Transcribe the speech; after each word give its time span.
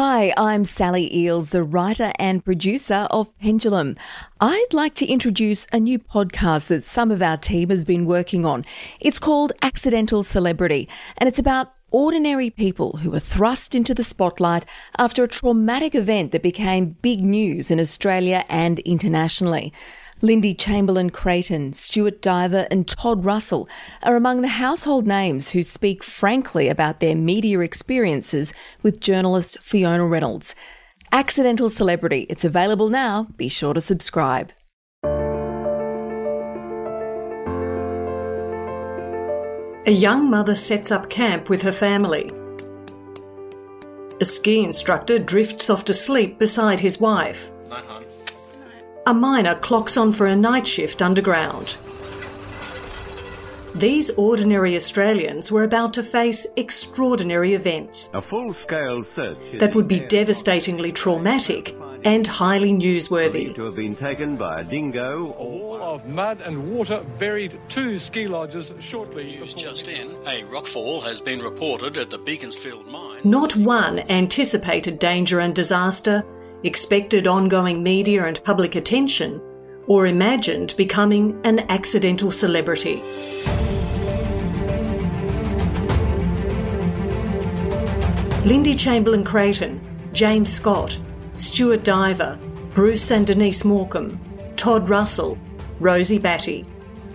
Hi, 0.00 0.32
I'm 0.36 0.64
Sally 0.64 1.12
Eels, 1.12 1.50
the 1.50 1.64
writer 1.64 2.12
and 2.20 2.44
producer 2.44 3.08
of 3.10 3.36
Pendulum. 3.40 3.96
I'd 4.40 4.72
like 4.72 4.94
to 4.94 5.06
introduce 5.08 5.66
a 5.72 5.80
new 5.80 5.98
podcast 5.98 6.68
that 6.68 6.84
some 6.84 7.10
of 7.10 7.20
our 7.20 7.36
team 7.36 7.70
has 7.70 7.84
been 7.84 8.06
working 8.06 8.46
on. 8.46 8.64
It's 9.00 9.18
called 9.18 9.54
Accidental 9.60 10.22
Celebrity, 10.22 10.88
and 11.16 11.26
it's 11.26 11.40
about 11.40 11.72
ordinary 11.90 12.48
people 12.48 12.98
who 12.98 13.10
were 13.10 13.18
thrust 13.18 13.74
into 13.74 13.92
the 13.92 14.04
spotlight 14.04 14.64
after 14.98 15.24
a 15.24 15.28
traumatic 15.28 15.96
event 15.96 16.30
that 16.30 16.44
became 16.44 16.96
big 17.02 17.20
news 17.20 17.68
in 17.68 17.80
Australia 17.80 18.44
and 18.48 18.78
internationally. 18.80 19.72
Lindy 20.20 20.52
Chamberlain 20.52 21.10
Creighton, 21.10 21.72
Stuart 21.72 22.20
Diver, 22.20 22.66
and 22.70 22.88
Todd 22.88 23.24
Russell 23.24 23.68
are 24.02 24.16
among 24.16 24.42
the 24.42 24.48
household 24.48 25.06
names 25.06 25.50
who 25.50 25.62
speak 25.62 26.02
frankly 26.02 26.68
about 26.68 26.98
their 26.98 27.14
media 27.14 27.60
experiences 27.60 28.52
with 28.82 29.00
journalist 29.00 29.58
Fiona 29.60 30.06
Reynolds. 30.06 30.56
Accidental 31.12 31.70
Celebrity, 31.70 32.26
it's 32.28 32.44
available 32.44 32.88
now. 32.88 33.28
Be 33.36 33.48
sure 33.48 33.74
to 33.74 33.80
subscribe. 33.80 34.52
A 39.86 39.92
young 39.92 40.28
mother 40.28 40.54
sets 40.54 40.90
up 40.90 41.08
camp 41.08 41.48
with 41.48 41.62
her 41.62 41.72
family. 41.72 42.28
A 44.20 44.24
ski 44.24 44.64
instructor 44.64 45.18
drifts 45.18 45.70
off 45.70 45.84
to 45.84 45.94
sleep 45.94 46.38
beside 46.38 46.80
his 46.80 46.98
wife. 46.98 47.52
Night, 47.70 47.84
hon. 47.84 48.07
A 49.08 49.14
miner 49.14 49.54
clocks 49.54 49.96
on 49.96 50.12
for 50.12 50.26
a 50.26 50.36
night 50.36 50.68
shift 50.68 51.00
underground. 51.00 51.78
These 53.74 54.10
ordinary 54.10 54.76
Australians 54.76 55.50
were 55.50 55.62
about 55.62 55.94
to 55.94 56.02
face 56.02 56.46
extraordinary 56.56 57.54
events 57.54 58.10
A 58.12 58.20
full-scale 58.20 59.06
search 59.16 59.60
that 59.60 59.74
would 59.74 59.88
be 59.88 60.00
devastatingly 60.00 60.92
traumatic 60.92 61.74
and 62.04 62.26
highly 62.26 62.70
newsworthy. 62.70 63.54
to 63.54 63.64
have 63.64 63.76
been 63.76 63.96
taken 63.96 64.36
by 64.36 64.60
a 64.60 64.64
dingo 64.64 65.34
A 65.38 65.44
wall 65.44 65.82
of 65.82 66.06
mud 66.06 66.42
and 66.42 66.70
water 66.70 67.02
buried 67.18 67.58
two 67.70 67.98
ski 67.98 68.28
lodges 68.28 68.74
shortly 68.78 69.24
News 69.24 69.54
before 69.54 69.70
just 69.70 69.88
in, 69.88 70.10
a 70.26 70.42
rockfall 70.52 71.02
has 71.02 71.22
been 71.22 71.40
reported 71.40 71.96
at 71.96 72.10
the 72.10 72.18
Beaconsfield 72.18 72.86
mine. 72.86 73.22
Not 73.24 73.56
one 73.56 74.00
anticipated 74.10 74.98
danger 74.98 75.40
and 75.40 75.54
disaster, 75.54 76.22
expected 76.62 77.26
ongoing 77.26 77.82
media 77.82 78.24
and 78.24 78.42
public 78.44 78.74
attention, 78.74 79.40
or 79.86 80.06
imagined 80.06 80.74
becoming 80.76 81.40
an 81.44 81.60
accidental 81.70 82.30
celebrity. 82.30 83.02
Lindy 88.44 88.74
Chamberlain 88.74 89.24
Creighton, 89.24 89.80
James 90.12 90.50
Scott, 90.50 90.98
Stuart 91.36 91.84
Diver, 91.84 92.38
Bruce 92.74 93.10
and 93.10 93.26
Denise 93.26 93.62
Morcombe, 93.62 94.18
Todd 94.56 94.88
Russell, 94.88 95.38
Rosie 95.80 96.18
Batty. 96.18 96.64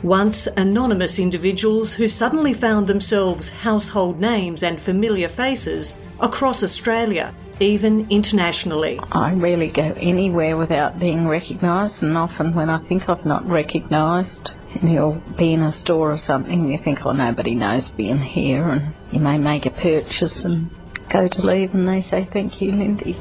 Once 0.04 0.48
anonymous 0.58 1.20
individuals 1.20 1.94
who 1.94 2.08
suddenly 2.08 2.54
found 2.54 2.88
themselves 2.88 3.50
household 3.50 4.20
names 4.20 4.62
and 4.64 4.80
familiar 4.80 5.30
faces 5.30 5.96
across 6.20 6.62
Australia, 6.62 7.34
even 7.64 8.06
internationally. 8.10 9.00
I 9.12 9.34
rarely 9.34 9.70
go 9.70 9.94
anywhere 9.98 10.58
without 10.58 11.00
being 11.00 11.28
recognised, 11.28 12.04
and 12.04 12.18
often 12.18 12.54
when 12.54 12.70
I 12.70 12.78
think 12.78 13.10
I've 13.10 13.26
not 13.26 13.44
recognised, 13.46 14.52
and 14.82 14.92
you'll 14.92 15.22
be 15.38 15.54
in 15.54 15.62
a 15.62 15.72
store 15.72 16.12
or 16.12 16.18
something, 16.18 16.70
you 16.70 16.78
think, 16.78 17.06
oh, 17.06 17.14
nobody 17.14 17.56
knows 17.56 17.90
being 17.90 18.18
here, 18.18 18.64
and 18.64 18.82
you 19.12 19.20
may 19.20 19.38
make 19.38 19.66
a 19.66 19.72
purchase 19.72 20.46
and 20.46 20.70
go 21.10 21.28
to 21.28 21.46
leave, 21.46 21.74
and 21.74 21.88
they 21.88 22.02
say, 22.02 22.24
thank 22.24 22.62
you, 22.62 22.74
Lindy. 22.74 23.16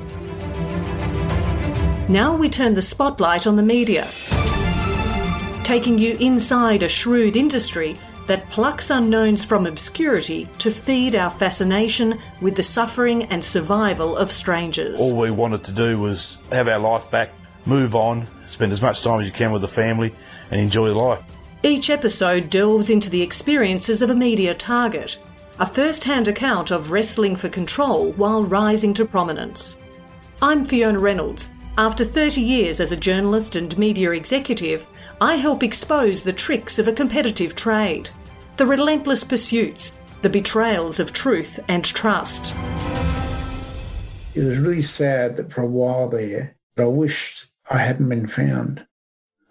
Now 2.09 2.37
we 2.37 2.49
turn 2.49 2.75
the 2.75 2.83
spotlight 2.83 3.47
on 3.47 3.57
the 3.57 3.63
media, 3.63 4.09
taking 5.63 5.99
you 5.99 6.17
inside 6.19 6.83
a 6.83 6.89
shrewd 6.89 7.37
industry 7.37 7.97
that 8.33 8.49
plucks 8.49 8.89
unknowns 8.89 9.45
from 9.45 9.67
obscurity 9.67 10.49
to 10.57 10.71
feed 10.71 11.15
our 11.15 11.29
fascination 11.29 12.19
with 12.41 12.57
the 12.57 12.63
suffering 12.63 13.25
and 13.25 13.45
survival 13.45 14.17
of 14.17 14.33
strangers. 14.33 14.99
All 15.03 15.19
we 15.19 15.31
wanted 15.31 15.63
to 15.65 15.73
do 15.73 15.99
was 15.99 16.39
have 16.51 16.67
our 16.67 16.79
life 16.79 17.11
back, 17.11 17.29
move 17.67 17.95
on, 17.95 18.27
spend 18.47 18.73
as 18.73 18.81
much 18.81 19.03
time 19.03 19.21
as 19.21 19.27
you 19.27 19.33
can 19.33 19.53
with 19.53 19.61
the 19.61 19.69
family, 19.69 20.15
and 20.51 20.59
enjoy 20.59 20.95
life. 20.95 21.23
Each 21.63 21.91
episode 21.91 22.49
delves 22.49 22.89
into 22.89 23.11
the 23.11 23.21
experiences 23.21 24.01
of 24.01 24.09
a 24.09 24.15
media 24.15 24.55
target, 24.55 25.19
a 25.61 25.67
first 25.67 26.03
hand 26.05 26.27
account 26.27 26.71
of 26.71 26.91
wrestling 26.91 27.37
for 27.37 27.51
control 27.51 28.13
while 28.13 28.45
rising 28.45 28.95
to 28.95 29.05
prominence. 29.05 29.77
I'm 30.41 30.65
Fiona 30.65 31.01
Reynolds. 31.01 31.51
After 31.77 32.07
30 32.07 32.41
years 32.41 32.81
as 32.81 32.93
a 32.93 32.97
journalist 32.97 33.57
and 33.57 33.77
media 33.77 34.13
executive, 34.13 34.87
I 35.21 35.35
help 35.35 35.63
expose 35.63 36.23
the 36.23 36.33
tricks 36.33 36.79
of 36.79 36.89
a 36.89 36.93
competitive 36.93 37.55
trade, 37.55 38.09
the 38.57 38.67
relentless 38.67 39.25
pursuits, 39.25 39.95
the 40.23 40.31
betrayals 40.31 41.01
of 41.01 41.13
truth 41.13 41.59
and 41.69 41.85
trust. 41.85 42.55
It 44.35 44.45
was 44.45 44.59
really 44.59 44.83
sad 44.83 45.37
that 45.37 45.53
for 45.53 45.63
a 45.63 45.67
while 45.67 46.09
there, 46.09 46.57
I 46.79 46.85
wished 46.85 47.47
I 47.71 47.79
hadn't 47.79 48.09
been 48.09 48.27
found. 48.27 48.87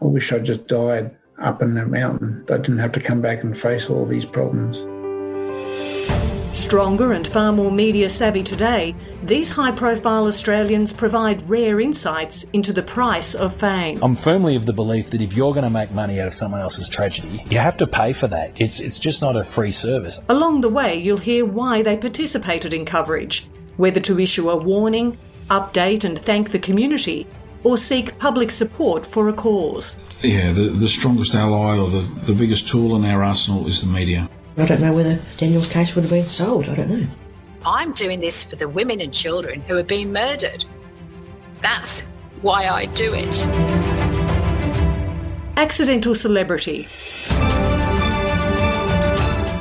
I 0.02 0.06
wish 0.06 0.32
I 0.32 0.40
just 0.40 0.68
died 0.68 1.16
up 1.40 1.62
in 1.62 1.76
the 1.76 1.86
mountain. 1.86 2.44
I 2.50 2.58
didn't 2.58 2.80
have 2.80 2.92
to 2.94 3.00
come 3.00 3.22
back 3.22 3.44
and 3.44 3.58
face 3.58 3.90
all 3.90 4.06
these 4.06 4.26
problems. 4.26 4.86
Stronger 6.54 7.14
and 7.14 7.26
far 7.26 7.54
more 7.54 7.72
media 7.72 8.10
savvy 8.10 8.44
today, 8.44 8.94
these 9.24 9.50
high 9.50 9.72
profile 9.72 10.26
Australians 10.26 10.92
provide 10.92 11.48
rare 11.50 11.80
insights 11.80 12.44
into 12.52 12.74
the 12.74 12.84
price 12.84 13.34
of 13.34 13.56
fame. 13.56 14.04
I'm 14.04 14.16
firmly 14.18 14.58
of 14.58 14.66
the 14.66 14.74
belief 14.74 15.12
that 15.12 15.22
if 15.22 15.34
you're 15.34 15.54
going 15.54 15.64
to 15.64 15.70
make 15.70 15.92
money 15.92 16.20
out 16.20 16.28
of 16.28 16.34
someone 16.34 16.60
else's 16.60 16.90
tragedy, 16.90 17.42
you 17.50 17.58
have 17.58 17.78
to 17.78 17.88
pay 17.88 18.12
for 18.12 18.28
that. 18.28 18.52
It's 18.58 18.82
it's 18.82 19.00
just 19.00 19.22
not 19.22 19.38
a 19.38 19.44
free 19.46 19.72
service. 19.72 20.20
Along 20.28 20.60
the 20.60 20.70
way, 20.70 20.96
you'll 20.96 21.18
hear 21.18 21.46
why 21.46 21.84
they 21.84 21.96
participated 21.96 22.74
in 22.74 22.84
coverage, 22.84 23.48
whether 23.78 24.02
to 24.02 24.20
issue 24.20 24.50
a 24.50 24.58
warning, 24.58 25.18
update 25.50 26.04
and 26.04 26.20
thank 26.22 26.52
the 26.52 26.60
community, 26.60 27.28
or 27.64 27.78
seek 27.78 28.18
public 28.20 28.52
support 28.52 29.06
for 29.06 29.30
a 29.30 29.34
cause. 29.34 29.98
Yeah, 30.22 30.52
the, 30.52 30.64
the 30.64 30.90
strongest 30.90 31.34
ally 31.34 31.78
or 31.78 31.90
the, 31.90 32.02
the 32.26 32.34
biggest 32.34 32.68
tool 32.68 32.98
in 32.98 33.06
our 33.06 33.24
arsenal 33.24 33.68
is 33.68 33.80
the 33.80 33.88
media. 33.88 34.30
I 34.58 34.66
don't 34.66 34.82
know 34.82 34.94
whether 34.94 35.20
Daniel's 35.38 35.68
case 35.68 35.96
would 35.96 36.04
have 36.04 36.12
been 36.12 36.28
solved. 36.28 36.70
I 36.70 36.76
don't 36.76 36.90
know. 36.90 37.08
I'm 37.66 37.94
doing 37.94 38.20
this 38.20 38.44
for 38.44 38.56
the 38.56 38.68
women 38.68 39.00
and 39.02 39.14
children 39.14 39.62
who 39.62 39.76
have 39.76 39.88
been 39.88 40.12
murdered. 40.12 40.66
That's 41.62 42.02
why 42.42 42.68
I 42.68 42.88
do 42.88 43.14
it. 43.14 43.46
Accidental 45.58 46.16
Celebrity. 46.16 46.88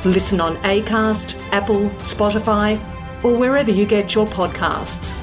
Listen 0.03 0.41
on 0.41 0.57
Acast, 0.63 1.39
Apple, 1.51 1.89
Spotify, 1.99 2.75
or 3.23 3.35
wherever 3.35 3.69
you 3.69 3.85
get 3.85 4.15
your 4.15 4.25
podcasts. 4.25 5.21